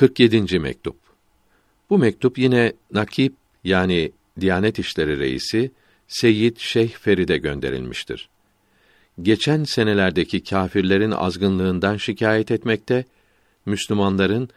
47. 0.00 0.58
mektup. 0.58 0.96
Bu 1.90 1.98
mektup 1.98 2.38
yine 2.38 2.72
Nakip 2.92 3.34
yani 3.64 4.12
Diyanet 4.40 4.78
İşleri 4.78 5.18
Reisi 5.18 5.70
Seyyid 6.08 6.56
Şeyh 6.58 6.88
Ferid'e 6.88 7.36
gönderilmiştir. 7.36 8.28
Geçen 9.22 9.64
senelerdeki 9.64 10.44
kâfirlerin 10.44 11.10
azgınlığından 11.10 11.96
şikayet 11.96 12.50
etmekte, 12.50 13.04
Müslümanların 13.66 14.48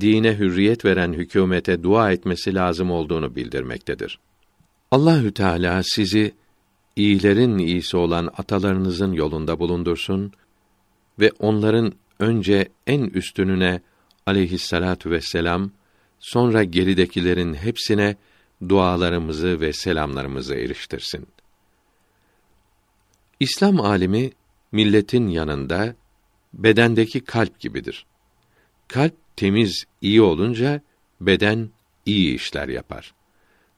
dine 0.00 0.38
hürriyet 0.38 0.84
veren 0.84 1.12
hükümete 1.12 1.82
dua 1.82 2.12
etmesi 2.12 2.54
lazım 2.54 2.90
olduğunu 2.90 3.36
bildirmektedir. 3.36 4.18
Allahü 4.90 5.32
Teala 5.32 5.82
sizi 5.84 6.32
iyilerin 6.96 7.58
iyisi 7.58 7.96
olan 7.96 8.30
atalarınızın 8.36 9.12
yolunda 9.12 9.58
bulundursun 9.58 10.32
ve 11.20 11.32
onların 11.38 11.92
önce 12.18 12.68
en 12.86 13.00
üstününe 13.02 13.80
aleyhissalatu 14.26 15.10
vesselam 15.10 15.70
sonra 16.18 16.64
geridekilerin 16.64 17.54
hepsine 17.54 18.16
dualarımızı 18.68 19.60
ve 19.60 19.72
selamlarımızı 19.72 20.54
eriştirsin. 20.54 21.26
İslam 23.40 23.80
alimi 23.80 24.30
milletin 24.72 25.28
yanında 25.28 25.96
bedendeki 26.54 27.20
kalp 27.20 27.60
gibidir. 27.60 28.06
Kalp 28.88 29.14
temiz, 29.36 29.84
iyi 30.00 30.22
olunca 30.22 30.80
beden 31.20 31.70
iyi 32.06 32.34
işler 32.34 32.68
yapar. 32.68 33.14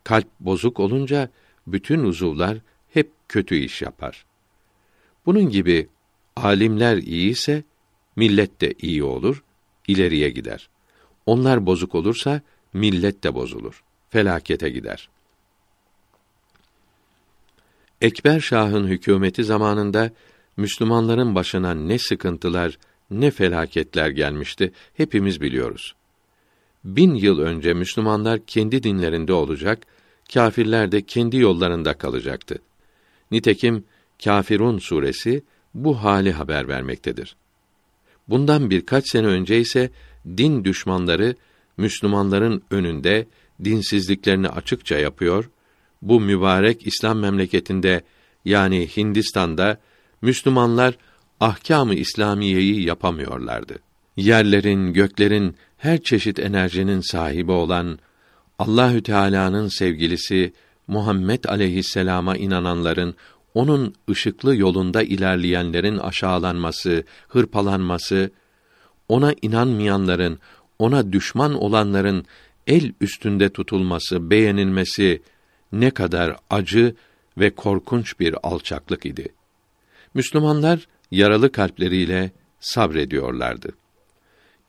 Kalp 0.04 0.26
bozuk 0.40 0.80
olunca 0.80 1.30
bütün 1.66 1.98
uzuvlar 1.98 2.58
hep 2.88 3.12
kötü 3.28 3.56
iş 3.56 3.82
yapar. 3.82 4.26
Bunun 5.26 5.50
gibi 5.50 5.88
alimler 6.36 6.96
iyi 6.96 7.30
ise 7.30 7.64
millet 8.16 8.60
de 8.60 8.74
iyi 8.78 9.04
olur, 9.04 9.42
ileriye 9.88 10.30
gider. 10.30 10.68
Onlar 11.26 11.66
bozuk 11.66 11.94
olursa 11.94 12.40
millet 12.72 13.24
de 13.24 13.34
bozulur, 13.34 13.84
felakete 14.10 14.70
gider. 14.70 15.08
Ekber 18.00 18.40
Şah'ın 18.40 18.86
hükümeti 18.86 19.44
zamanında 19.44 20.10
Müslümanların 20.56 21.34
başına 21.34 21.74
ne 21.74 21.98
sıkıntılar, 21.98 22.78
ne 23.10 23.30
felaketler 23.30 24.08
gelmişti 24.08 24.72
hepimiz 24.94 25.40
biliyoruz. 25.40 25.94
Bin 26.84 27.14
yıl 27.14 27.38
önce 27.38 27.74
Müslümanlar 27.74 28.40
kendi 28.46 28.82
dinlerinde 28.82 29.32
olacak, 29.32 29.86
kâfirler 30.32 30.92
de 30.92 31.02
kendi 31.02 31.36
yollarında 31.36 31.94
kalacaktı. 31.94 32.58
Nitekim 33.30 33.84
Kâfirun 34.24 34.78
suresi 34.78 35.42
bu 35.74 36.02
hali 36.02 36.32
haber 36.32 36.68
vermektedir. 36.68 37.36
Bundan 38.28 38.70
birkaç 38.70 39.10
sene 39.10 39.26
önce 39.26 39.60
ise 39.60 39.90
din 40.36 40.64
düşmanları 40.64 41.34
Müslümanların 41.76 42.62
önünde 42.70 43.26
dinsizliklerini 43.64 44.48
açıkça 44.48 44.98
yapıyor, 44.98 45.50
bu 46.02 46.20
mübarek 46.20 46.86
İslam 46.86 47.18
memleketinde 47.18 48.02
yani 48.44 48.88
Hindistan'da 48.96 49.78
Müslümanlar 50.22 50.98
ahkâm-ı 51.40 51.94
İslamiyeyi 51.94 52.84
yapamıyorlardı. 52.86 53.78
Yerlerin, 54.16 54.92
göklerin 54.92 55.56
her 55.76 56.02
çeşit 56.02 56.38
enerjinin 56.38 57.00
sahibi 57.00 57.52
olan 57.52 57.98
Allahü 58.58 59.02
Teala'nın 59.02 59.68
sevgilisi 59.68 60.52
Muhammed 60.86 61.44
aleyhisselama 61.44 62.36
inananların 62.36 63.14
onun 63.58 63.94
ışıklı 64.10 64.56
yolunda 64.56 65.02
ilerleyenlerin 65.02 65.98
aşağılanması, 65.98 67.04
hırpalanması, 67.28 68.30
ona 69.08 69.34
inanmayanların, 69.42 70.38
ona 70.78 71.12
düşman 71.12 71.54
olanların 71.54 72.24
el 72.66 72.92
üstünde 73.00 73.48
tutulması, 73.48 74.30
beğenilmesi 74.30 75.22
ne 75.72 75.90
kadar 75.90 76.36
acı 76.50 76.94
ve 77.38 77.50
korkunç 77.50 78.20
bir 78.20 78.34
alçaklık 78.42 79.06
idi. 79.06 79.28
Müslümanlar 80.14 80.88
yaralı 81.10 81.52
kalpleriyle 81.52 82.30
sabrediyorlardı. 82.60 83.68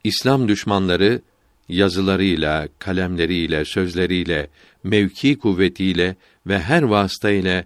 İslam 0.04 0.48
düşmanları 0.48 1.22
yazılarıyla, 1.68 2.68
kalemleriyle, 2.80 3.66
sözleriyle, 3.66 4.50
mevki 4.84 5.38
kuvvetiyle 5.38 6.16
ve 6.48 6.60
her 6.60 6.84
vasıta 6.84 7.30
ile 7.30 7.66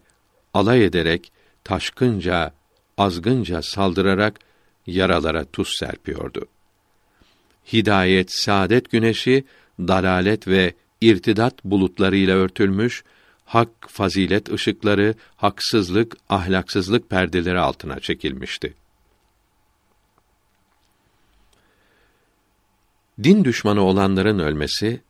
alay 0.53 0.85
ederek 0.85 1.31
taşkınca, 1.63 2.53
azgınca 2.97 3.61
saldırarak 3.61 4.39
yaralara 4.87 5.45
tuz 5.45 5.69
serpiyordu. 5.79 6.45
Hidayet, 7.73 8.27
saadet 8.31 8.91
güneşi 8.91 9.43
dalalet 9.79 10.47
ve 10.47 10.73
irtidat 11.01 11.65
bulutlarıyla 11.65 12.35
örtülmüş, 12.35 13.03
hak, 13.45 13.69
fazilet 13.87 14.51
ışıkları, 14.51 15.15
haksızlık, 15.35 16.17
ahlaksızlık 16.29 17.09
perdeleri 17.09 17.59
altına 17.59 17.99
çekilmişti. 17.99 18.73
Din 23.23 23.43
düşmanı 23.43 23.81
olanların 23.81 24.39
ölmesi, 24.39 25.01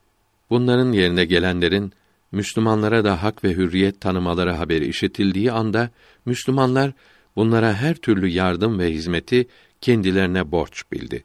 bunların 0.49 0.91
yerine 0.91 1.25
gelenlerin 1.25 1.93
Müslümanlara 2.33 3.03
da 3.03 3.23
hak 3.23 3.43
ve 3.43 3.53
hürriyet 3.53 4.01
tanımaları 4.01 4.51
haberi 4.51 4.87
işitildiği 4.87 5.51
anda 5.51 5.89
Müslümanlar 6.25 6.91
bunlara 7.35 7.73
her 7.73 7.95
türlü 7.95 8.27
yardım 8.27 8.79
ve 8.79 8.91
hizmeti 8.91 9.47
kendilerine 9.81 10.51
borç 10.51 10.83
bildi. 10.91 11.23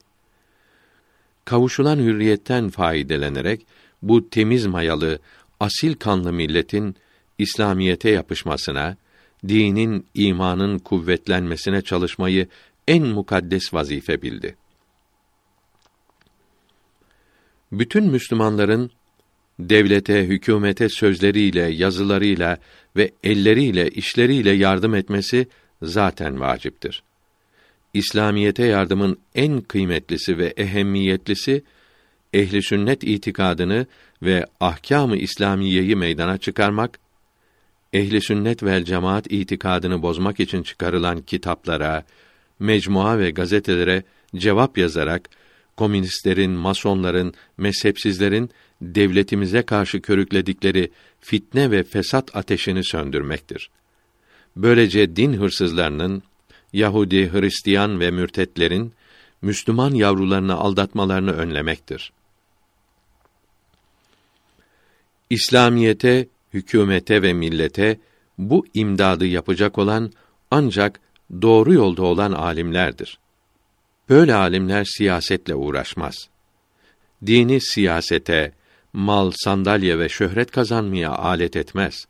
Kavuşulan 1.45 1.99
hürriyetten 1.99 2.69
faydelenerek 2.69 3.67
bu 4.03 4.31
temiz 4.31 4.67
mayalı, 4.67 5.19
asil 5.61 5.95
kanlı 5.95 6.33
milletin 6.33 6.97
İslamiyete 7.39 8.11
yapışmasına, 8.11 8.97
dinin, 9.49 10.07
imanın 10.15 10.79
kuvvetlenmesine 10.79 11.83
çalışmayı 11.83 12.49
en 12.89 13.07
mukaddes 13.07 13.75
vazife 13.75 14.23
bildi. 14.23 14.57
Bütün 17.73 18.05
Müslümanların 18.05 18.91
devlete, 19.59 20.25
hükümete 20.25 20.89
sözleriyle, 20.89 21.61
yazılarıyla 21.61 22.59
ve 22.97 23.11
elleriyle, 23.25 23.89
işleriyle 23.89 24.51
yardım 24.51 24.95
etmesi 24.95 25.47
zaten 25.83 26.41
vaciptir. 26.41 27.03
İslamiyete 27.95 28.65
yardımın 28.65 29.19
en 29.35 29.61
kıymetlisi 29.61 30.39
ve 30.39 30.47
ehemmiyetlisi 30.57 31.63
ehli 32.33 32.63
sünnet 32.63 33.05
itikadını 33.05 33.87
ve 34.23 34.47
ahkâm-ı 34.61 35.17
İslamiyeyi 35.17 35.97
meydana 35.97 36.39
çıkarmak, 36.39 36.99
ehli 37.93 38.21
sünnet 38.21 38.63
vel 38.63 38.85
cemaat 38.85 39.33
itikadını 39.33 40.03
bozmak 40.03 40.41
için 40.41 40.63
çıkarılan 40.63 41.23
kitaplara, 41.23 42.05
mecmua 42.59 43.19
ve 43.19 43.31
gazetelere 43.31 44.03
cevap 44.37 44.79
yazarak 44.79 45.31
komünistlerin, 45.79 46.51
masonların, 46.51 47.35
mezhepsizlerin 47.57 48.51
devletimize 48.83 49.63
karşı 49.63 50.01
körükledikleri 50.01 50.91
fitne 51.21 51.71
ve 51.71 51.83
fesat 51.83 52.37
ateşini 52.37 52.85
söndürmektir. 52.85 53.71
Böylece 54.57 55.17
din 55.17 55.33
hırsızlarının, 55.33 56.23
Yahudi, 56.73 57.33
Hristiyan 57.33 58.01
ve 58.01 58.11
mürtetlerin 58.11 58.93
Müslüman 59.43 59.95
yavrularını 59.95 60.55
aldatmalarını 60.55 61.33
önlemektir. 61.33 62.13
İslamiyete, 65.31 66.29
hükümete 66.55 67.23
ve 67.23 67.33
millete 67.33 67.99
bu 68.39 68.67
imdadı 68.75 69.27
yapacak 69.27 69.79
olan 69.79 70.13
ancak 70.51 71.01
doğru 71.43 71.73
yolda 71.73 72.03
olan 72.03 72.33
alimlerdir. 72.33 73.19
Böyle 74.09 74.35
alimler 74.35 74.85
siyasetle 74.85 75.55
uğraşmaz. 75.55 76.29
Dini 77.27 77.61
siyasete, 77.61 78.53
mal, 78.93 79.33
sandalye 79.35 79.99
ve 79.99 80.09
şöhret 80.09 80.51
kazanmaya 80.51 81.11
alet 81.11 81.57
etmez. 81.57 82.07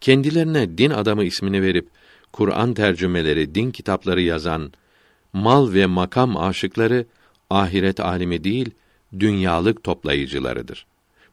Kendilerine 0.00 0.78
din 0.78 0.90
adamı 0.90 1.24
ismini 1.24 1.62
verip 1.62 1.88
Kur'an 2.32 2.74
tercümeleri, 2.74 3.54
din 3.54 3.70
kitapları 3.70 4.20
yazan 4.20 4.72
mal 5.32 5.74
ve 5.74 5.86
makam 5.86 6.36
aşıkları 6.36 7.06
ahiret 7.50 8.00
alimi 8.00 8.44
değil, 8.44 8.70
dünyalık 9.20 9.84
toplayıcılarıdır. 9.84 10.86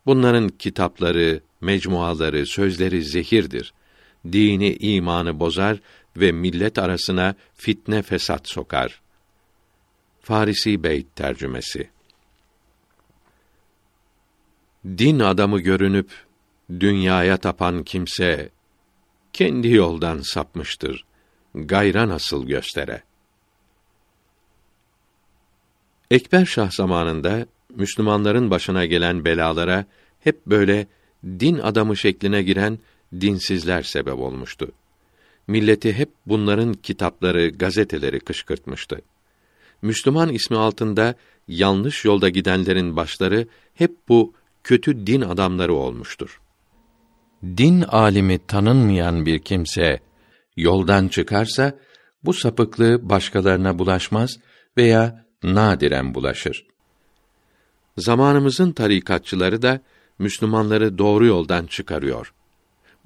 Bunların 0.05 0.49
kitapları, 0.49 1.41
mecmuaları, 1.61 2.45
sözleri 2.45 3.03
zehirdir. 3.03 3.73
Dini, 4.31 4.73
imanı 4.73 5.39
bozar 5.39 5.77
ve 6.17 6.31
millet 6.31 6.79
arasına 6.79 7.35
fitne 7.53 8.01
fesat 8.01 8.49
sokar. 8.49 9.01
Farisi 10.31 10.83
Beyt 10.83 11.15
tercümesi 11.15 11.89
Din 14.85 15.19
adamı 15.19 15.59
görünüp 15.59 16.09
dünyaya 16.69 17.37
tapan 17.37 17.83
kimse 17.83 18.49
kendi 19.33 19.69
yoldan 19.71 20.19
sapmıştır. 20.19 21.05
Gayra 21.55 22.09
nasıl 22.09 22.47
göstere? 22.47 23.03
Ekber 26.11 26.45
Şah 26.45 26.71
zamanında 26.71 27.45
Müslümanların 27.75 28.51
başına 28.51 28.85
gelen 28.85 29.25
belalara 29.25 29.85
hep 30.19 30.45
böyle 30.45 30.87
din 31.25 31.57
adamı 31.57 31.97
şekline 31.97 32.43
giren 32.43 32.79
dinsizler 33.21 33.81
sebep 33.83 34.19
olmuştu. 34.19 34.71
Milleti 35.47 35.93
hep 35.93 36.09
bunların 36.25 36.73
kitapları, 36.73 37.49
gazeteleri 37.49 38.19
kışkırtmıştı. 38.19 39.01
Müslüman 39.81 40.29
ismi 40.29 40.57
altında 40.57 41.15
yanlış 41.47 42.05
yolda 42.05 42.29
gidenlerin 42.29 42.95
başları 42.95 43.47
hep 43.73 43.91
bu 44.09 44.33
kötü 44.63 45.07
din 45.07 45.21
adamları 45.21 45.73
olmuştur. 45.73 46.41
Din 47.43 47.81
alimi 47.81 48.39
tanınmayan 48.47 49.25
bir 49.25 49.39
kimse 49.39 49.99
yoldan 50.57 51.07
çıkarsa 51.07 51.77
bu 52.23 52.33
sapıklığı 52.33 53.09
başkalarına 53.09 53.79
bulaşmaz 53.79 54.39
veya 54.77 55.25
nadiren 55.43 56.13
bulaşır. 56.13 56.65
Zamanımızın 57.97 58.71
tarikatçıları 58.71 59.61
da 59.61 59.81
Müslümanları 60.19 60.97
doğru 60.97 61.25
yoldan 61.25 61.65
çıkarıyor. 61.65 62.33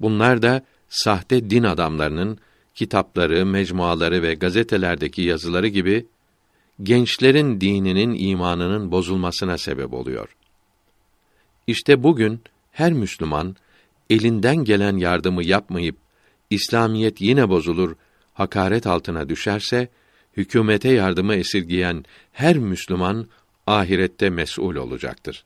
Bunlar 0.00 0.42
da 0.42 0.62
sahte 0.88 1.50
din 1.50 1.62
adamlarının 1.62 2.38
kitapları, 2.74 3.46
mecmuaları 3.46 4.22
ve 4.22 4.34
gazetelerdeki 4.34 5.22
yazıları 5.22 5.68
gibi 5.68 6.06
gençlerin 6.82 7.60
dininin, 7.60 8.14
imanının 8.18 8.92
bozulmasına 8.92 9.58
sebep 9.58 9.94
oluyor. 9.94 10.36
İşte 11.66 12.02
bugün 12.02 12.40
her 12.72 12.92
Müslüman 12.92 13.56
elinden 14.10 14.56
gelen 14.56 14.96
yardımı 14.96 15.44
yapmayıp 15.44 15.96
İslamiyet 16.50 17.20
yine 17.20 17.48
bozulur, 17.48 17.96
hakaret 18.34 18.86
altına 18.86 19.28
düşerse 19.28 19.88
hükümete 20.36 20.88
yardımı 20.88 21.34
esirgiyen 21.34 22.04
her 22.32 22.58
Müslüman 22.58 23.26
ahirette 23.66 24.30
mesul 24.30 24.76
olacaktır. 24.76 25.44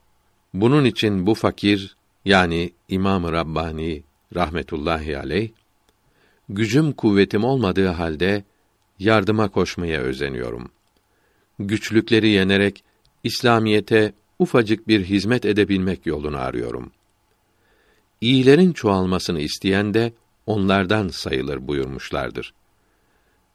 Bunun 0.53 0.85
için 0.85 1.27
bu 1.27 1.35
fakir 1.35 1.95
yani 2.25 2.71
İmam-ı 2.89 3.31
Rabbani 3.31 4.03
rahmetullahi 4.35 5.17
aleyh 5.17 5.49
gücüm 6.49 6.91
kuvvetim 6.91 7.43
olmadığı 7.43 7.87
halde 7.87 8.43
yardıma 8.99 9.49
koşmaya 9.49 10.01
özeniyorum. 10.01 10.71
Güçlükleri 11.67 12.29
yenerek 12.29 12.83
İslamiyete 13.23 14.13
ufacık 14.39 14.87
bir 14.87 15.03
hizmet 15.05 15.45
edebilmek 15.45 16.05
yolunu 16.05 16.37
arıyorum. 16.37 16.91
İyilerin 18.21 18.73
çoğalmasını 18.73 19.41
isteyen 19.41 19.93
de 19.93 20.13
onlardan 20.45 21.07
sayılır 21.07 21.67
buyurmuşlardır. 21.67 22.53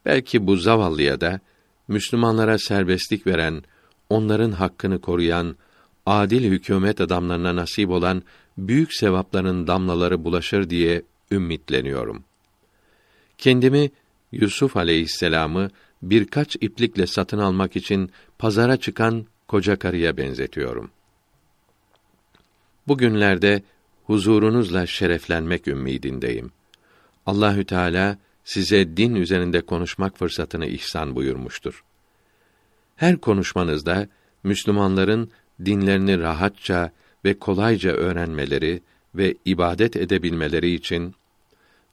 Belki 0.05 0.47
bu 0.47 0.57
zavallıya 0.57 1.21
da 1.21 1.41
Müslümanlara 1.89 2.59
serbestlik 2.59 3.27
veren, 3.27 3.63
onların 4.11 4.53
hakkını 4.53 5.01
koruyan, 5.01 5.57
adil 6.07 6.45
hükümet 6.51 7.01
adamlarına 7.01 7.57
nasip 7.57 7.91
olan 7.91 8.23
büyük 8.59 8.95
sevapların 8.95 9.67
damlaları 9.67 10.25
bulaşır 10.25 10.71
diye 10.71 11.03
ümmitleniyorum. 11.31 12.25
Kendimi 13.39 13.91
Yusuf 14.33 14.77
aleyhisselamı 14.77 15.71
birkaç 16.03 16.57
iplikle 16.57 17.07
satın 17.07 17.39
almak 17.39 17.77
için 17.77 18.11
pazara 18.39 18.77
çıkan 18.77 19.27
koca 19.49 19.77
karıya 19.77 20.17
benzetiyorum. 20.17 20.91
Bugünlerde 22.89 23.63
huzurunuzla 24.05 24.87
şereflenmek 24.87 25.69
ümidindeyim. 25.69 26.51
Allahü 27.27 27.65
Teala 27.65 28.19
size 28.45 28.97
din 28.97 29.15
üzerinde 29.15 29.61
konuşmak 29.61 30.19
fırsatını 30.19 30.67
ihsan 30.67 31.15
buyurmuştur. 31.15 31.85
Her 32.97 33.17
konuşmanızda 33.17 34.09
Müslümanların 34.45 35.31
dinlerini 35.65 36.19
rahatça 36.19 36.91
ve 37.25 37.39
kolayca 37.39 37.91
öğrenmeleri 37.91 38.83
ve 39.15 39.35
ibadet 39.45 39.97
edebilmeleri 39.97 40.71
için 40.71 41.15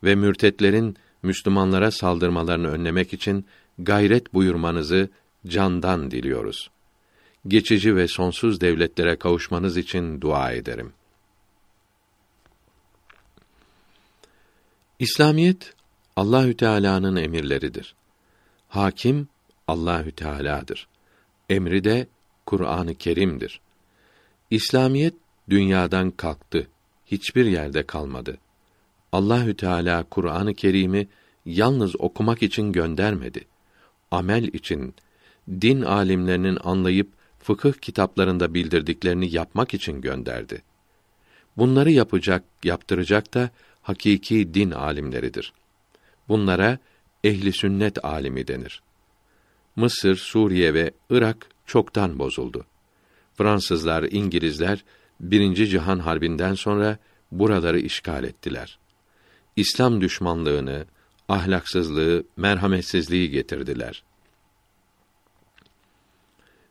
ve 0.03 0.15
mürtetlerin 0.15 0.97
Müslümanlara 1.23 1.91
saldırmalarını 1.91 2.67
önlemek 2.67 3.13
için 3.13 3.45
gayret 3.79 4.33
buyurmanızı 4.33 5.09
candan 5.47 6.11
diliyoruz. 6.11 6.69
Geçici 7.47 7.95
ve 7.95 8.07
sonsuz 8.07 8.61
devletlere 8.61 9.15
kavuşmanız 9.15 9.77
için 9.77 10.21
dua 10.21 10.51
ederim. 10.51 10.93
İslamiyet 14.99 15.73
Allahü 16.15 16.57
Teala'nın 16.57 17.15
emirleridir. 17.15 17.95
Hakim 18.69 19.27
Allahü 19.67 20.11
Teala'dır. 20.11 20.87
Emri 21.49 21.83
de 21.83 22.07
Kur'an-ı 22.45 22.95
Kerim'dir. 22.95 23.61
İslamiyet 24.51 25.13
dünyadan 25.49 26.11
kalktı. 26.11 26.67
Hiçbir 27.05 27.45
yerde 27.45 27.83
kalmadı. 27.83 28.37
Allahü 29.11 29.57
Teala 29.57 30.03
Kur'an-ı 30.03 30.53
Kerim'i 30.53 31.07
yalnız 31.45 31.95
okumak 31.99 32.43
için 32.43 32.71
göndermedi. 32.71 33.45
Amel 34.13 34.43
için, 34.43 34.95
din 35.61 35.81
alimlerinin 35.81 36.57
anlayıp 36.63 37.13
fıkıh 37.39 37.73
kitaplarında 37.73 38.53
bildirdiklerini 38.53 39.35
yapmak 39.35 39.73
için 39.73 40.01
gönderdi. 40.01 40.61
Bunları 41.57 41.91
yapacak, 41.91 42.43
yaptıracak 42.63 43.33
da 43.33 43.49
hakiki 43.81 44.53
din 44.53 44.71
alimleridir. 44.71 45.53
Bunlara 46.27 46.77
ehli 47.23 47.53
sünnet 47.53 48.05
alimi 48.05 48.47
denir. 48.47 48.83
Mısır, 49.75 50.15
Suriye 50.15 50.73
ve 50.73 50.91
Irak 51.09 51.47
çoktan 51.65 52.19
bozuldu. 52.19 52.65
Fransızlar, 53.37 54.03
İngilizler 54.03 54.83
birinci 55.19 55.67
Cihan 55.67 55.99
Harbi'nden 55.99 56.53
sonra 56.53 56.97
buraları 57.31 57.79
işgal 57.79 58.23
ettiler. 58.23 58.79
İslam 59.55 60.01
düşmanlığını, 60.01 60.85
ahlaksızlığı, 61.29 62.23
merhametsizliği 62.37 63.29
getirdiler. 63.29 64.03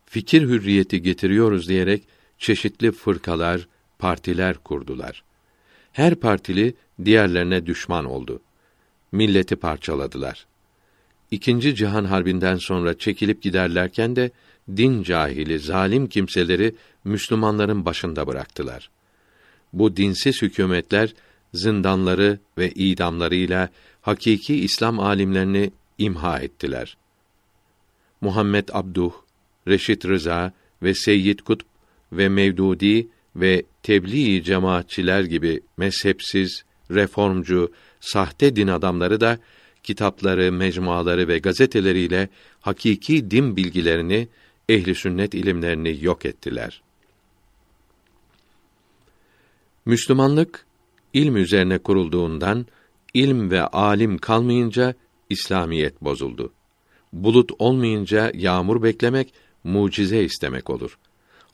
Fikir 0.06 0.42
hürriyeti 0.42 1.02
getiriyoruz 1.02 1.68
diyerek 1.68 2.02
çeşitli 2.38 2.92
fırkalar, 2.92 3.68
partiler 3.98 4.56
kurdular. 4.56 5.24
Her 5.92 6.14
partili 6.14 6.74
diğerlerine 7.04 7.66
düşman 7.66 8.04
oldu. 8.04 8.40
Milleti 9.12 9.56
parçaladılar. 9.56 10.46
İkinci 11.30 11.74
Cihan 11.74 12.04
Harbi'nden 12.04 12.56
sonra 12.56 12.98
çekilip 12.98 13.42
giderlerken 13.42 14.16
de 14.16 14.30
din 14.76 15.02
cahili, 15.02 15.58
zalim 15.58 16.06
kimseleri 16.06 16.74
Müslümanların 17.04 17.84
başında 17.84 18.26
bıraktılar. 18.26 18.90
Bu 19.72 19.96
dinsiz 19.96 20.42
hükümetler 20.42 21.14
zindanları 21.54 22.38
ve 22.58 22.70
idamlarıyla 22.70 23.68
hakiki 24.02 24.54
İslam 24.54 25.00
alimlerini 25.00 25.70
imha 25.98 26.38
ettiler. 26.38 26.96
Muhammed 28.20 28.68
Abduh, 28.72 29.12
Reşit 29.68 30.06
Rıza 30.06 30.52
ve 30.82 30.94
Seyyid 30.94 31.38
Kutb 31.38 31.66
ve 32.12 32.28
Mevdudi 32.28 33.08
ve 33.36 33.62
tebliğ 33.82 34.42
cemaatçiler 34.44 35.22
gibi 35.22 35.60
mezhepsiz, 35.76 36.64
reformcu, 36.90 37.72
sahte 38.00 38.56
din 38.56 38.68
adamları 38.68 39.20
da 39.20 39.38
kitapları, 39.82 40.52
mecmuaları 40.52 41.28
ve 41.28 41.38
gazeteleriyle 41.38 42.28
hakiki 42.60 43.30
din 43.30 43.56
bilgilerini, 43.56 44.28
ehli 44.68 44.94
sünnet 44.94 45.34
ilimlerini 45.34 46.04
yok 46.04 46.26
ettiler. 46.26 46.82
Müslümanlık 49.84 50.66
ilm 51.12 51.36
üzerine 51.36 51.78
kurulduğundan 51.78 52.66
ilm 53.14 53.50
ve 53.50 53.62
alim 53.66 54.18
kalmayınca 54.18 54.94
İslamiyet 55.30 56.02
bozuldu. 56.02 56.52
Bulut 57.12 57.50
olmayınca 57.58 58.32
yağmur 58.34 58.82
beklemek 58.82 59.34
mucize 59.64 60.24
istemek 60.24 60.70
olur. 60.70 60.98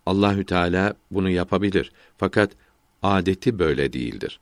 Allahü 0.07 0.45
Teala 0.45 0.95
bunu 1.11 1.31
yapabilir 1.31 1.93
fakat 2.19 2.51
adeti 3.03 3.59
böyle 3.59 3.93
değildir. 3.93 4.41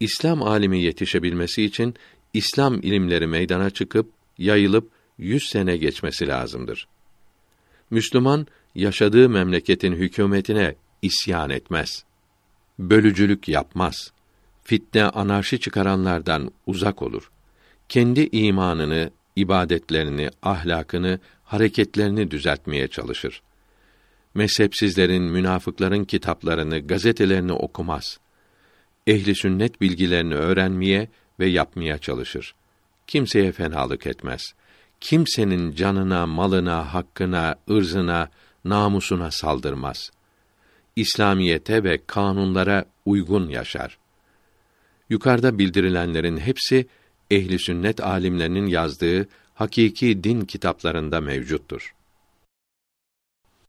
İslam 0.00 0.42
alimi 0.42 0.82
yetişebilmesi 0.82 1.62
için 1.62 1.94
İslam 2.34 2.74
ilimleri 2.74 3.26
meydana 3.26 3.70
çıkıp 3.70 4.10
yayılıp 4.38 4.90
yüz 5.18 5.48
sene 5.48 5.76
geçmesi 5.76 6.28
lazımdır. 6.28 6.88
Müslüman 7.90 8.46
yaşadığı 8.74 9.28
memleketin 9.28 9.92
hükümetine 9.92 10.74
isyan 11.02 11.50
etmez. 11.50 12.04
Bölücülük 12.78 13.48
yapmaz. 13.48 14.12
Fitne 14.70 15.04
anarşi 15.04 15.60
çıkaranlardan 15.60 16.50
uzak 16.66 17.02
olur. 17.02 17.30
Kendi 17.88 18.28
imanını, 18.32 19.10
ibadetlerini, 19.36 20.30
ahlakını, 20.42 21.18
hareketlerini 21.44 22.30
düzeltmeye 22.30 22.88
çalışır. 22.88 23.42
Mezhepsizlerin, 24.34 25.22
münafıkların 25.22 26.04
kitaplarını, 26.04 26.78
gazetelerini 26.78 27.52
okumaz. 27.52 28.18
Ehli 29.06 29.34
sünnet 29.34 29.80
bilgilerini 29.80 30.34
öğrenmeye 30.34 31.08
ve 31.40 31.46
yapmaya 31.46 31.98
çalışır. 31.98 32.54
Kimseye 33.06 33.52
fenalık 33.52 34.06
etmez. 34.06 34.42
Kimsenin 35.00 35.74
canına, 35.74 36.26
malına, 36.26 36.94
hakkına, 36.94 37.54
ırzına, 37.70 38.28
namusuna 38.64 39.30
saldırmaz.'' 39.30 40.10
İslamiyete 40.96 41.84
ve 41.84 41.98
kanunlara 42.06 42.84
uygun 43.06 43.48
yaşar. 43.48 43.99
Yukarıda 45.10 45.58
bildirilenlerin 45.58 46.36
hepsi 46.36 46.86
ehli 47.30 47.58
sünnet 47.58 48.00
alimlerinin 48.00 48.66
yazdığı 48.66 49.28
hakiki 49.54 50.24
din 50.24 50.40
kitaplarında 50.40 51.20
mevcuttur. 51.20 51.94